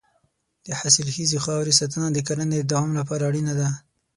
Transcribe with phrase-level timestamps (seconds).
[0.65, 3.69] د حاصلخیزې خاورې ساتنه د کرنې د دوام لپاره اړینه ده.